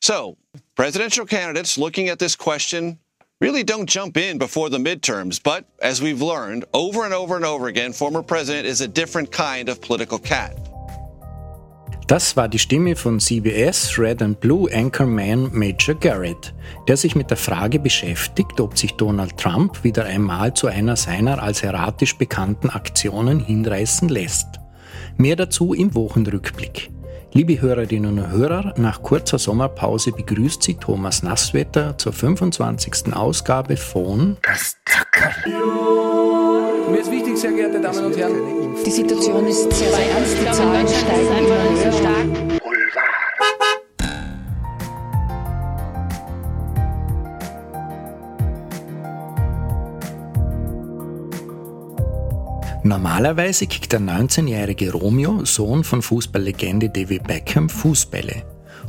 [0.00, 0.36] So,
[0.74, 2.98] presidential candidates looking at this question
[3.40, 5.40] really don't jump in before the midterms.
[5.42, 9.30] But as we've learned over and over and over again, former president is a different
[9.30, 10.56] kind of political cat.
[12.08, 16.54] Das war die Stimme von CBS Red and Blue Anchorman Major Garrett,
[16.88, 21.42] der sich mit der Frage beschäftigt, ob sich Donald Trump wieder einmal zu einer seiner
[21.42, 24.46] als erratisch bekannten Aktionen hinreißen lässt.
[25.18, 26.90] Mehr dazu im Wochenrückblick.
[27.38, 33.14] Liebe Hörerinnen und Hörer, nach kurzer Sommerpause begrüßt Sie Thomas Nasswetter zur 25.
[33.14, 35.30] Ausgabe von Das Zuckerl.
[36.90, 40.36] Mir ist wichtig, sehr geehrte Damen und Herren, Die Situation ist sehr, sehr ernst.
[40.36, 42.57] Die Zahlen steigen immer höher.
[52.88, 58.44] Normalerweise kickt der 19-jährige Romeo, Sohn von Fußballlegende David Beckham, Fußbälle.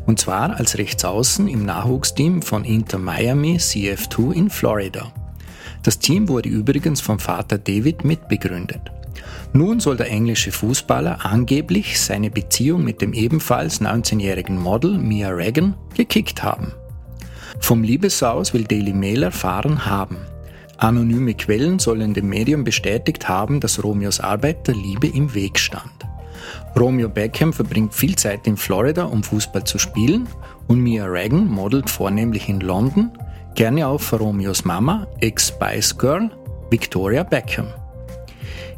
[0.05, 5.11] Und zwar als Rechtsaußen im Nachwuchsteam von Inter Miami CF2 in Florida.
[5.83, 8.79] Das Team wurde übrigens vom Vater David mitbegründet.
[9.51, 15.75] Nun soll der englische Fußballer angeblich seine Beziehung mit dem ebenfalls 19-jährigen Model Mia Regan
[15.93, 16.71] gekickt haben.
[17.59, 20.19] Vom Liebessaus will Daily Mail erfahren haben.
[20.79, 25.91] Anonyme Quellen sollen dem Medium bestätigt haben, dass Romeos Arbeit der Liebe im Weg stand.
[26.77, 30.27] Romeo Beckham verbringt viel Zeit in Florida, um Fußball zu spielen,
[30.67, 33.11] und Mia Regan modelt vornehmlich in London,
[33.55, 36.31] gerne auch für Romeos Mama, Ex-Spice Girl,
[36.69, 37.67] Victoria Beckham.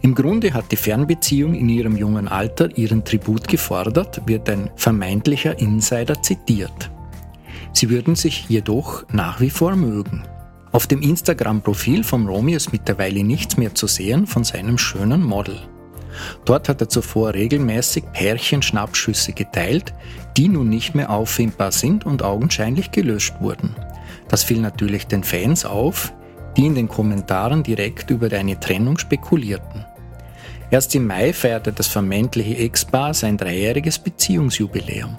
[0.01, 5.59] Im Grunde hat die Fernbeziehung in ihrem jungen Alter ihren Tribut gefordert, wird ein vermeintlicher
[5.59, 6.89] Insider zitiert.
[7.73, 10.23] Sie würden sich jedoch nach wie vor mögen.
[10.71, 15.59] Auf dem Instagram-Profil von Romeo ist mittlerweile nichts mehr zu sehen von seinem schönen Model.
[16.45, 19.93] Dort hat er zuvor regelmäßig Pärchenschnappschüsse geteilt,
[20.37, 23.75] die nun nicht mehr auffindbar sind und augenscheinlich gelöscht wurden.
[24.27, 26.13] Das fiel natürlich den Fans auf,
[26.55, 29.85] die in den Kommentaren direkt über eine Trennung spekulierten.
[30.69, 35.17] Erst im Mai feierte das vermeintliche Ex-Paar sein dreijähriges Beziehungsjubiläum.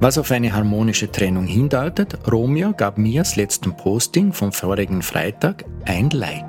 [0.00, 6.10] Was auf eine harmonische Trennung hindeutet, Romeo gab Mias letzten Posting vom vorigen Freitag ein
[6.10, 6.44] Like.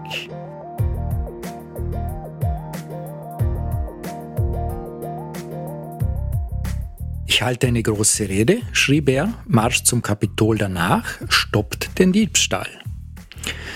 [7.25, 12.69] Ich halte eine große Rede, schrieb er, Marsch zum Kapitol danach, stoppt den Diebstahl.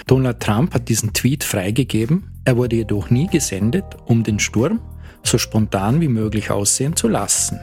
[0.05, 4.81] Donald Trump hat diesen Tweet freigegeben, er wurde jedoch nie gesendet, um den Sturm
[5.23, 7.59] so spontan wie möglich aussehen zu lassen.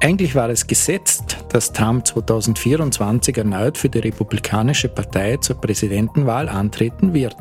[0.00, 7.14] Eigentlich war es gesetzt, dass Trump 2024 erneut für die Republikanische Partei zur Präsidentenwahl antreten
[7.14, 7.36] wird.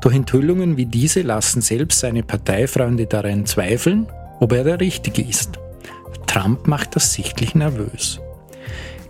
[0.00, 4.06] Doch Enthüllungen wie diese lassen selbst seine Parteifreunde daran zweifeln,
[4.40, 5.58] ob er der Richtige ist.
[6.26, 8.20] Trump macht das sichtlich nervös.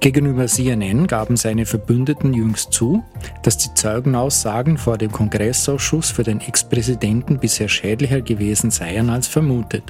[0.00, 3.02] Gegenüber CNN gaben seine Verbündeten jüngst zu,
[3.42, 9.82] dass die Zeugenaussagen vor dem Kongressausschuss für den Ex-Präsidenten bisher schädlicher gewesen seien als vermutet.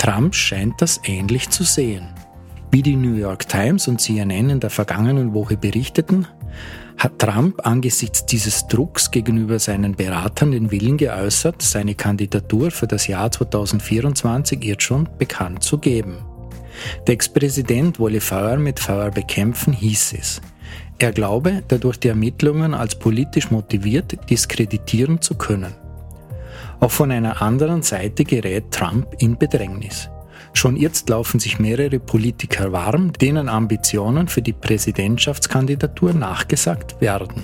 [0.00, 2.08] Trump scheint das ähnlich zu sehen.
[2.70, 6.26] Wie die New York Times und CNN in der vergangenen Woche berichteten,
[6.96, 13.08] hat Trump angesichts dieses Drucks gegenüber seinen Beratern den Willen geäußert, seine Kandidatur für das
[13.08, 16.16] Jahr 2024 jetzt schon bekannt zu geben.
[17.06, 20.40] Der Ex-Präsident wolle Feuer mit Feuer bekämpfen, hieß es.
[20.98, 25.74] Er glaube, dadurch die Ermittlungen als politisch motiviert diskreditieren zu können.
[26.80, 30.08] Auch von einer anderen Seite gerät Trump in Bedrängnis.
[30.54, 37.42] Schon jetzt laufen sich mehrere Politiker warm, denen Ambitionen für die Präsidentschaftskandidatur nachgesagt werden.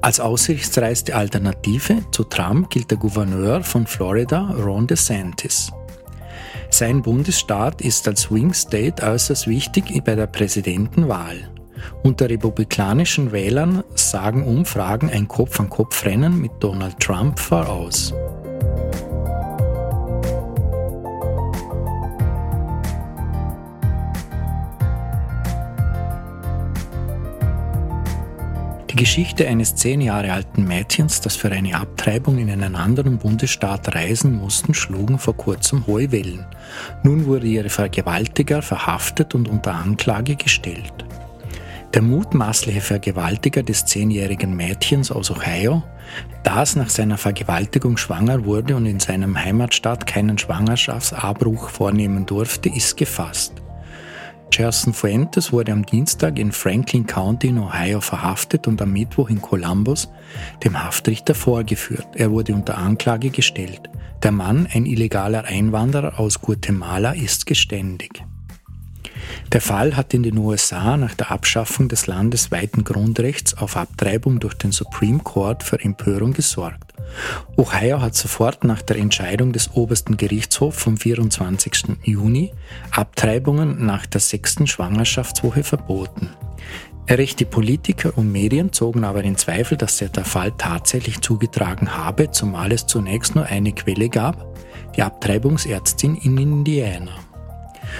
[0.00, 5.72] Als aussichtsreichste Alternative zu Trump gilt der Gouverneur von Florida, Ron DeSantis.
[6.70, 11.50] Sein Bundesstaat ist als Swing State äußerst wichtig bei der Präsidentenwahl.
[12.02, 18.12] Unter republikanischen Wählern sagen Umfragen ein Kopf-an-Kopf-Rennen mit Donald Trump voraus.
[28.98, 34.34] Geschichte eines zehn Jahre alten Mädchens, das für eine Abtreibung in einen anderen Bundesstaat reisen
[34.34, 36.44] musste, schlugen vor kurzem hohe Wellen.
[37.04, 40.92] Nun wurde ihre Vergewaltiger verhaftet und unter Anklage gestellt.
[41.94, 45.84] Der mutmaßliche Vergewaltiger des zehnjährigen Mädchens aus Ohio,
[46.42, 52.96] das nach seiner Vergewaltigung schwanger wurde und in seinem Heimatstaat keinen Schwangerschaftsabbruch vornehmen durfte, ist
[52.96, 53.52] gefasst.
[54.50, 59.40] Gerson Fuentes wurde am Dienstag in Franklin County in Ohio verhaftet und am Mittwoch in
[59.40, 60.08] Columbus
[60.64, 62.08] dem Haftrichter vorgeführt.
[62.14, 63.88] Er wurde unter Anklage gestellt.
[64.22, 68.24] Der Mann, ein illegaler Einwanderer aus Guatemala, ist geständig.
[69.52, 74.54] Der Fall hat in den USA nach der Abschaffung des landesweiten Grundrechts auf Abtreibung durch
[74.54, 76.94] den Supreme Court für Empörung gesorgt.
[77.56, 81.96] Ohio hat sofort nach der Entscheidung des obersten Gerichtshofs vom 24.
[82.02, 82.52] Juni
[82.90, 86.30] Abtreibungen nach der sechsten Schwangerschaftswoche verboten.
[87.08, 92.30] Rechte Politiker und Medien zogen aber in Zweifel, dass sich der Fall tatsächlich zugetragen habe,
[92.30, 94.46] zumal es zunächst nur eine Quelle gab,
[94.94, 97.12] die Abtreibungsärztin in Indiana.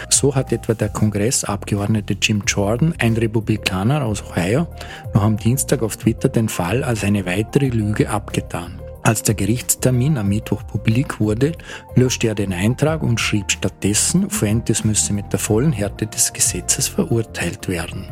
[0.09, 4.67] So hat etwa der Kongressabgeordnete Jim Jordan, ein Republikaner aus Ohio,
[5.15, 8.81] noch am Dienstag auf Twitter den Fall als eine weitere Lüge abgetan.
[9.03, 11.53] Als der Gerichtstermin am Mittwoch publik wurde,
[11.95, 16.89] löschte er den Eintrag und schrieb stattdessen, Fuentes müsse mit der vollen Härte des Gesetzes
[16.89, 18.09] verurteilt werden.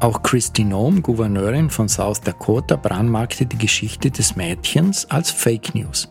[0.00, 6.10] Auch Christy Nome, Gouverneurin von South Dakota, brandmarkte die Geschichte des Mädchens als Fake News.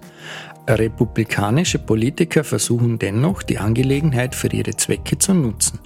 [0.67, 5.79] Republikanische Politiker versuchen dennoch, die Angelegenheit für ihre Zwecke zu nutzen.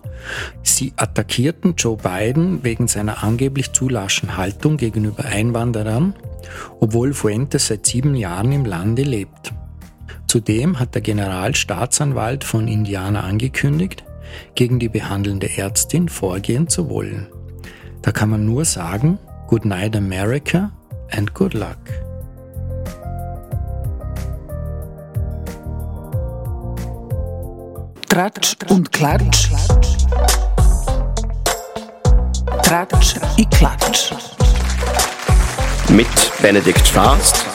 [0.64, 6.14] Sie attackierten Joe Biden wegen seiner angeblich zu laschen Haltung gegenüber Einwanderern,
[6.80, 9.54] obwohl Fuentes seit sieben Jahren im Lande lebt.
[10.28, 14.04] Zudem hat der Generalstaatsanwalt von Indiana angekündigt,
[14.56, 17.28] gegen die behandelnde Ärztin vorgehen zu wollen.
[18.02, 19.18] Da kann man nur sagen,
[19.48, 20.72] Good night America
[21.12, 22.08] and good luck.
[28.09, 29.50] Tratsch und Klatsch.
[32.63, 34.11] Tratsch und Klatsch.
[35.89, 36.07] Mit
[36.41, 37.45] Benedikt Fast.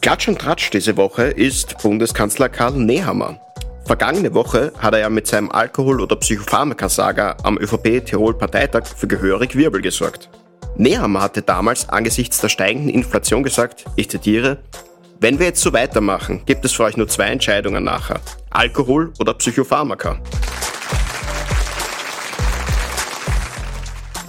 [0.00, 3.38] Klatsch und Tratsch diese Woche ist Bundeskanzler Karl Nehammer.
[3.84, 9.82] Vergangene Woche hat er ja mit seinem Alkohol- oder Psychopharmaka-Saga am ÖVP-Tirol-Parteitag für gehörig Wirbel
[9.82, 10.30] gesorgt.
[10.76, 14.58] Nehammer hatte damals angesichts der steigenden Inflation gesagt, ich zitiere,
[15.20, 18.20] wenn wir jetzt so weitermachen, gibt es für euch nur zwei Entscheidungen nachher.
[18.50, 20.20] Alkohol oder Psychopharmaka.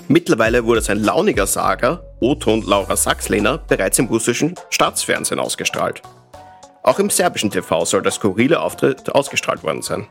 [0.07, 6.01] Mittlerweile wurde sein launiger Sager, O-Ton Laura Sachslehner, bereits im russischen Staatsfernsehen ausgestrahlt.
[6.83, 10.07] Auch im serbischen TV soll der skurrile Auftritt ausgestrahlt worden sein.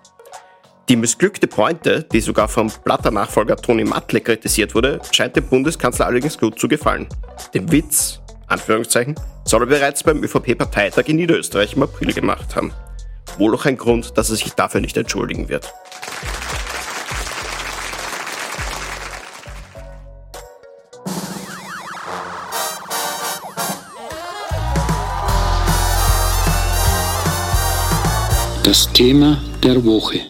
[0.89, 6.37] Die missglückte Pointe, die sogar vom Blatter-Nachfolger Toni Matle kritisiert wurde, scheint dem Bundeskanzler allerdings
[6.37, 7.07] gut zu gefallen.
[7.55, 12.73] Den Witz, Anführungszeichen, soll er bereits beim ÖVP-Parteitag in Niederösterreich im April gemacht haben.
[13.39, 15.73] Wohl auch ein Grund, dass er sich dafür nicht entschuldigen wird.
[28.63, 30.21] Das Thema der Woche.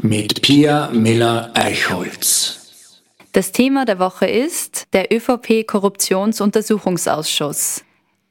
[0.00, 2.58] Mit Pia Miller-Eichholz.
[3.32, 7.82] Das Thema der Woche ist der ÖVP-Korruptionsuntersuchungsausschuss.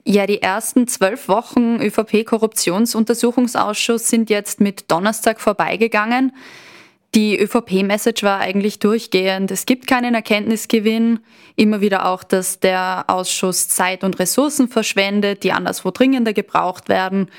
[0.04, 6.34] Ja, die ersten zwölf Wochen ÖVP-Korruptionsuntersuchungsausschuss sind jetzt mit Donnerstag vorbeigegangen.
[7.14, 9.52] Die ÖVP-Message war eigentlich durchgehend.
[9.52, 11.20] Es gibt keinen Erkenntnisgewinn.
[11.56, 17.30] Immer wieder auch, dass der Ausschuss Zeit und Ressourcen verschwendet, die anderswo dringender gebraucht werden.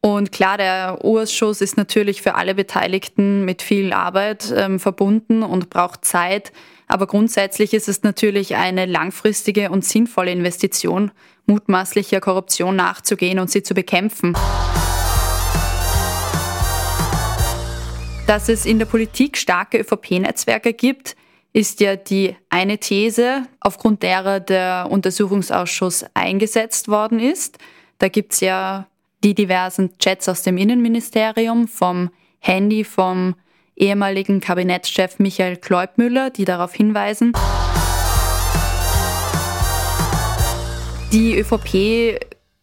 [0.00, 5.68] Und klar, der Ausschuss ist natürlich für alle Beteiligten mit viel Arbeit ähm, verbunden und
[5.68, 6.52] braucht Zeit.
[6.90, 11.12] Aber grundsätzlich ist es natürlich eine langfristige und sinnvolle Investition,
[11.46, 14.36] mutmaßlicher Korruption nachzugehen und sie zu bekämpfen.
[18.26, 21.14] Dass es in der Politik starke ÖVP-Netzwerke gibt,
[21.52, 27.58] ist ja die eine These, aufgrund derer der Untersuchungsausschuss eingesetzt worden ist.
[27.98, 28.88] Da gibt es ja
[29.22, 33.36] die diversen Chats aus dem Innenministerium, vom Handy vom
[33.80, 37.32] ehemaligen Kabinettschef Michael Kleubmüller, die darauf hinweisen.
[41.12, 42.20] Die ÖVP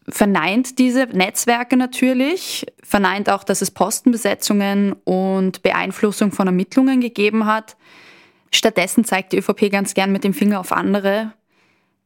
[0.08, 7.76] verneint diese Netzwerke natürlich, verneint auch, dass es Postenbesetzungen und Beeinflussung von Ermittlungen gegeben hat.
[8.50, 11.32] Stattdessen zeigt die ÖVP ganz gern mit dem Finger auf andere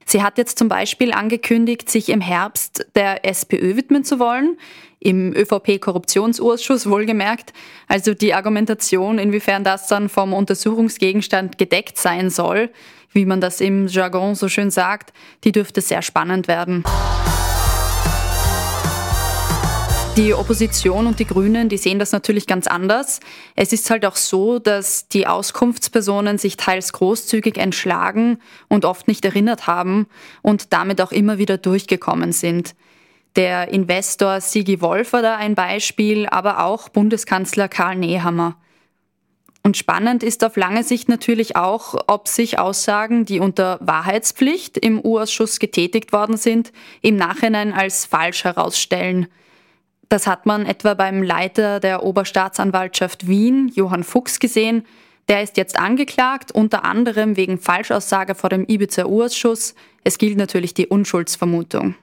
[0.04, 4.56] Sie hat jetzt zum Beispiel angekündigt, sich im Herbst der SPÖ widmen zu wollen,
[5.00, 7.52] im ÖVP-Korruptionsausschuss wohlgemerkt.
[7.88, 12.70] Also die Argumentation, inwiefern das dann vom Untersuchungsgegenstand gedeckt sein soll,
[13.12, 15.12] wie man das im Jargon so schön sagt,
[15.44, 16.84] die dürfte sehr spannend werden.
[20.18, 23.20] Die Opposition und die Grünen, die sehen das natürlich ganz anders.
[23.56, 28.38] Es ist halt auch so, dass die Auskunftspersonen sich teils großzügig entschlagen
[28.68, 30.06] und oft nicht erinnert haben
[30.42, 32.74] und damit auch immer wieder durchgekommen sind.
[33.36, 38.56] Der Investor Sigi Wolf war da ein Beispiel, aber auch Bundeskanzler Karl Nehammer.
[39.62, 45.00] Und spannend ist auf lange Sicht natürlich auch, ob sich Aussagen, die unter Wahrheitspflicht im
[45.02, 49.28] U-Ausschuss getätigt worden sind, im Nachhinein als falsch herausstellen.
[50.12, 54.84] Das hat man etwa beim Leiter der Oberstaatsanwaltschaft Wien, Johann Fuchs, gesehen.
[55.30, 59.74] Der ist jetzt angeklagt, unter anderem wegen Falschaussage vor dem Ibiza-Urschuss.
[60.04, 61.94] Es gilt natürlich die Unschuldsvermutung.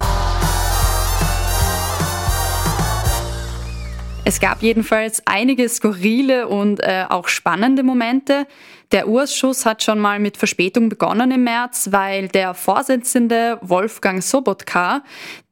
[4.25, 8.45] Es gab jedenfalls einige skurrile und äh, auch spannende Momente.
[8.91, 15.03] Der Urschuss hat schon mal mit Verspätung begonnen im März, weil der Vorsitzende Wolfgang Sobotka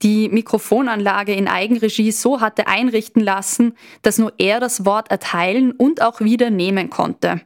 [0.02, 6.02] die Mikrofonanlage in Eigenregie so hatte einrichten lassen, dass nur er das Wort erteilen und
[6.02, 7.42] auch wieder nehmen konnte.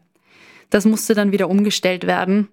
[0.69, 2.47] Das musste dann wieder umgestellt werden.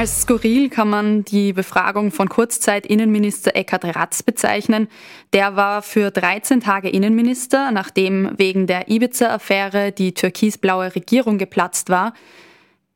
[0.00, 4.88] Als skurril kann man die Befragung von Kurzzeit-Innenminister Eckhard Ratz bezeichnen.
[5.34, 12.14] Der war für 13 Tage Innenminister, nachdem wegen der Ibiza-Affäre die türkisblaue Regierung geplatzt war.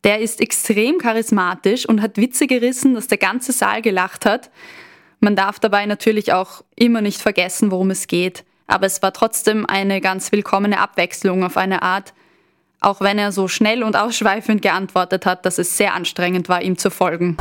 [0.02, 4.50] Der ist extrem charismatisch und hat Witze gerissen, dass der ganze Saal gelacht hat.
[5.20, 8.46] Man darf dabei natürlich auch immer nicht vergessen, worum es geht.
[8.66, 12.14] Aber es war trotzdem eine ganz willkommene Abwechslung auf eine Art,
[12.84, 16.76] auch wenn er so schnell und ausschweifend geantwortet hat, dass es sehr anstrengend war, ihm
[16.76, 17.36] zu folgen.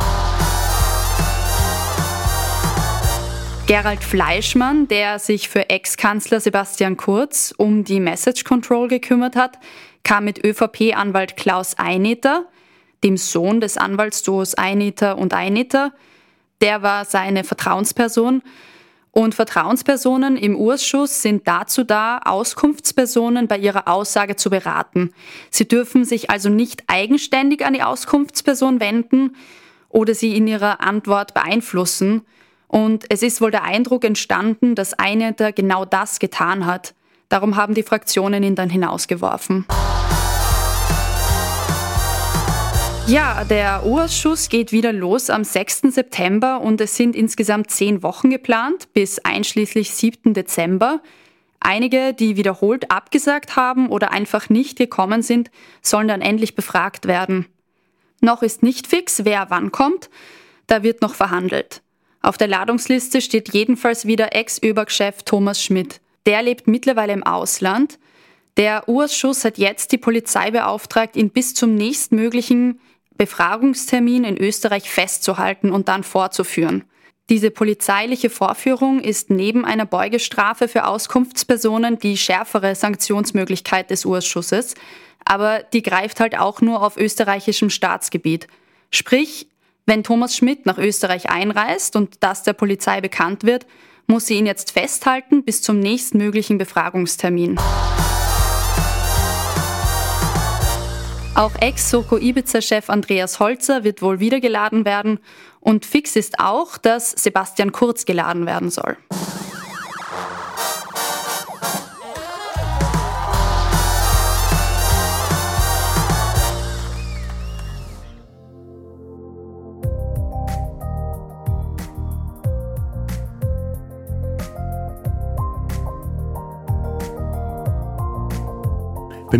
[3.66, 9.58] Gerald Fleischmann, der sich für Ex-Kanzler Sebastian Kurz um die Message Control gekümmert hat,
[10.02, 12.44] kam mit ÖVP-Anwalt Klaus Eineter,
[13.02, 15.92] dem Sohn des Anwaltsduos Eineter und Eineter.
[16.60, 18.42] Der war seine Vertrauensperson
[19.14, 25.14] und Vertrauenspersonen im Urschuss sind dazu da, Auskunftspersonen bei ihrer Aussage zu beraten.
[25.50, 29.36] Sie dürfen sich also nicht eigenständig an die Auskunftsperson wenden
[29.88, 32.22] oder sie in ihrer Antwort beeinflussen.
[32.66, 36.92] Und es ist wohl der Eindruck entstanden, dass einer da genau das getan hat.
[37.28, 39.64] Darum haben die Fraktionen ihn dann hinausgeworfen.
[43.06, 45.82] Ja, der Urschuss geht wieder los am 6.
[45.90, 50.32] September und es sind insgesamt zehn Wochen geplant, bis einschließlich 7.
[50.32, 51.02] Dezember.
[51.60, 55.50] Einige, die wiederholt abgesagt haben oder einfach nicht gekommen sind,
[55.82, 57.44] sollen dann endlich befragt werden.
[58.22, 60.08] Noch ist nicht fix, wer wann kommt.
[60.66, 61.82] Da wird noch verhandelt.
[62.22, 66.00] Auf der Ladungsliste steht jedenfalls wieder Ex-ÖBAG-Chef Thomas Schmidt.
[66.24, 67.98] Der lebt mittlerweile im Ausland.
[68.56, 72.80] Der Urschuss hat jetzt die Polizei beauftragt, ihn bis zum nächstmöglichen
[73.16, 76.84] Befragungstermin in Österreich festzuhalten und dann vorzuführen.
[77.30, 84.74] Diese polizeiliche Vorführung ist neben einer Beugestrafe für Auskunftspersonen die schärfere Sanktionsmöglichkeit des Urschusses,
[85.24, 88.46] aber die greift halt auch nur auf österreichischem Staatsgebiet.
[88.90, 89.48] Sprich,
[89.86, 93.66] wenn Thomas Schmidt nach Österreich einreist und das der Polizei bekannt wird,
[94.06, 97.58] muss sie ihn jetzt festhalten bis zum nächstmöglichen Befragungstermin.
[101.36, 105.18] Auch Ex-Soko Ibiza-Chef Andreas Holzer wird wohl wieder geladen werden
[105.58, 108.96] und fix ist auch, dass Sebastian Kurz geladen werden soll.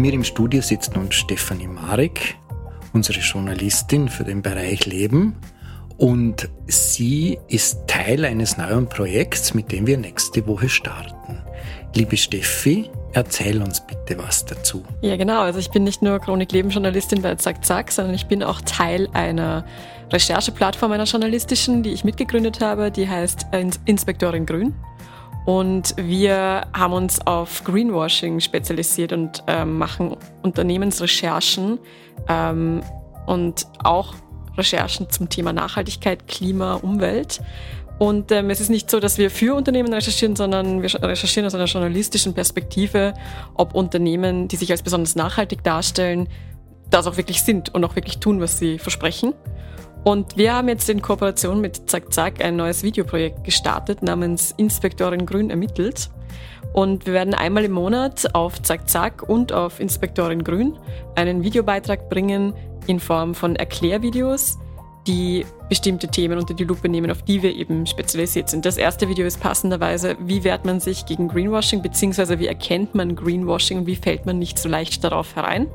[0.05, 2.37] Mir im Studio sitzt nun Stefanie Marek,
[2.93, 5.35] unsere Journalistin für den Bereich Leben.
[5.97, 11.39] Und sie ist Teil eines neuen Projekts, mit dem wir nächste Woche starten.
[11.95, 14.85] Liebe Steffi, erzähl uns bitte was dazu.
[15.01, 15.41] Ja, genau.
[15.41, 19.65] Also ich bin nicht nur Chronik-Leben-Journalistin bei Zack Zack, sondern ich bin auch Teil einer
[20.13, 22.91] Rechercheplattform einer journalistischen, die ich mitgegründet habe.
[22.91, 23.47] Die heißt
[23.87, 24.75] Inspektorin Grün.
[25.45, 31.79] Und wir haben uns auf Greenwashing spezialisiert und ähm, machen Unternehmensrecherchen
[32.29, 32.83] ähm,
[33.27, 34.15] und auch
[34.57, 37.41] Recherchen zum Thema Nachhaltigkeit, Klima, Umwelt.
[37.99, 41.55] Und ähm, es ist nicht so, dass wir für Unternehmen recherchieren, sondern wir recherchieren aus
[41.55, 43.15] einer journalistischen Perspektive,
[43.55, 46.29] ob Unternehmen, die sich als besonders nachhaltig darstellen,
[46.91, 49.35] das auch wirklich sind und auch wirklich tun, was sie versprechen.
[50.05, 55.25] Und wir haben jetzt in Kooperation mit Zack Zack ein neues Videoprojekt gestartet namens Inspektorin
[55.25, 56.11] Grün ermittelt.
[56.75, 60.77] Und wir werden einmal im Monat auf Zack Zack und auf Inspektorin Grün
[61.15, 62.53] einen Videobeitrag bringen
[62.87, 64.59] in Form von Erklärvideos,
[65.07, 68.67] die bestimmte Themen unter die Lupe nehmen, auf die wir eben spezialisiert sind.
[68.67, 73.17] Das erste Video ist passenderweise, wie wehrt man sich gegen Greenwashing, beziehungsweise wie erkennt man
[73.17, 75.69] Greenwashing und wie fällt man nicht so leicht darauf herein.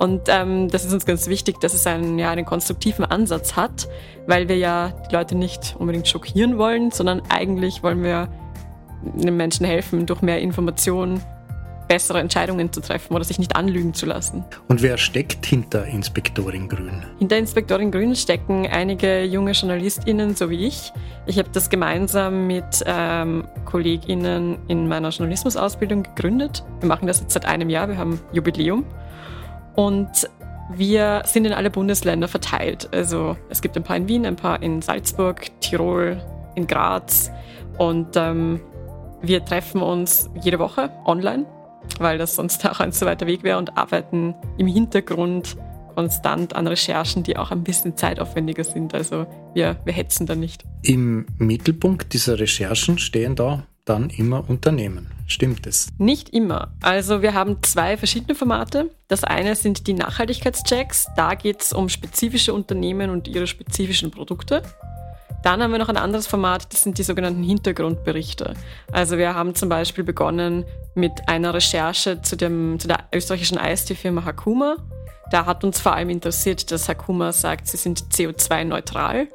[0.00, 3.86] Und ähm, das ist uns ganz wichtig, dass es einen, ja, einen konstruktiven Ansatz hat,
[4.26, 8.30] weil wir ja die Leute nicht unbedingt schockieren wollen, sondern eigentlich wollen wir
[9.02, 11.20] den Menschen helfen, durch mehr Informationen
[11.86, 14.42] bessere Entscheidungen zu treffen oder sich nicht anlügen zu lassen.
[14.68, 17.04] Und wer steckt hinter Inspektorin Grün?
[17.18, 20.94] Hinter Inspektorin Grün stecken einige junge JournalistInnen, so wie ich.
[21.26, 26.64] Ich habe das gemeinsam mit ähm, KollegInnen in meiner Journalismusausbildung gegründet.
[26.78, 28.86] Wir machen das jetzt seit einem Jahr, wir haben Jubiläum.
[29.74, 30.28] Und
[30.72, 32.88] wir sind in alle Bundesländer verteilt.
[32.92, 36.22] Also es gibt ein paar in Wien, ein paar in Salzburg, Tirol,
[36.54, 37.30] in Graz.
[37.78, 38.60] Und ähm,
[39.22, 41.46] wir treffen uns jede Woche online,
[41.98, 45.56] weil das sonst auch ein zu weiter Weg wäre und arbeiten im Hintergrund
[45.94, 48.94] konstant an Recherchen, die auch ein bisschen zeitaufwendiger sind.
[48.94, 50.64] Also wir, wir hetzen da nicht.
[50.82, 55.08] Im Mittelpunkt dieser Recherchen stehen da dann immer Unternehmen.
[55.26, 55.88] Stimmt es?
[55.98, 56.72] Nicht immer.
[56.80, 58.90] Also wir haben zwei verschiedene Formate.
[59.08, 61.08] Das eine sind die Nachhaltigkeitschecks.
[61.16, 64.62] Da geht es um spezifische Unternehmen und ihre spezifischen Produkte.
[65.42, 68.54] Dann haben wir noch ein anderes Format, das sind die sogenannten Hintergrundberichte.
[68.92, 74.24] Also wir haben zum Beispiel begonnen mit einer Recherche zu, dem, zu der österreichischen Eistierfirma
[74.24, 74.76] Hakuma.
[75.32, 79.28] Da hat uns vor allem interessiert, dass Hakuma sagt, sie sind CO2-neutral.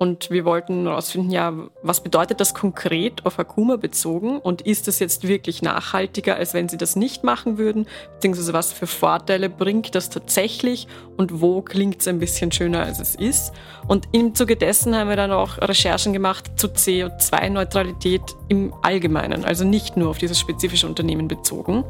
[0.00, 1.52] Und wir wollten herausfinden, ja,
[1.82, 4.38] was bedeutet das konkret auf Akuma bezogen?
[4.38, 8.72] Und ist das jetzt wirklich nachhaltiger, als wenn sie das nicht machen würden, beziehungsweise was
[8.72, 10.86] für Vorteile bringt das tatsächlich?
[11.16, 13.52] Und wo klingt es ein bisschen schöner, als es ist.
[13.88, 19.64] Und im Zuge dessen haben wir dann auch Recherchen gemacht zu CO2-Neutralität im Allgemeinen, also
[19.64, 21.82] nicht nur auf dieses spezifische Unternehmen bezogen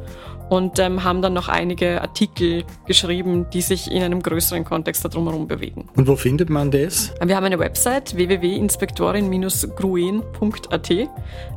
[0.49, 5.09] und ähm, haben dann noch einige Artikel geschrieben, die sich in einem größeren Kontext da
[5.09, 5.89] drumherum bewegen.
[5.97, 7.13] Und wo findet man das?
[7.25, 10.91] Wir haben eine Website www.inspektorin-gruen.at,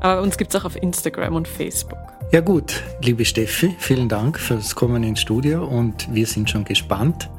[0.01, 1.99] aber uns gibt es auch auf Instagram und Facebook.
[2.31, 7.29] Ja gut, liebe Steffi, vielen Dank fürs Kommen ins Studio und wir sind schon gespannt,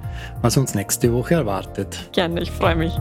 [0.43, 2.11] was uns nächste Woche erwartet.
[2.13, 2.93] Gerne, ich freue mich.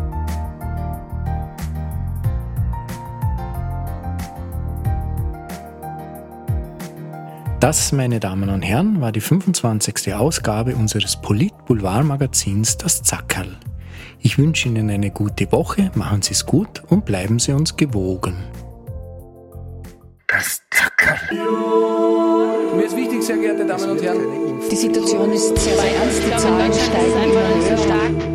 [7.72, 10.14] Das, meine Damen und Herren, war die 25.
[10.14, 13.48] Ausgabe unseres Polit-Boulevard-Magazins Das Zackerl.
[14.20, 18.36] Ich wünsche Ihnen eine gute Woche, machen Sie es gut und bleiben Sie uns gewogen.
[20.28, 21.18] Das Zackerl.
[22.76, 24.20] Mir ist wichtig, sehr geehrte Damen und Herren.
[24.70, 26.24] Die Situation ist sehr, sehr ernst.
[26.26, 28.31] Die Zahlen steigen immer höher.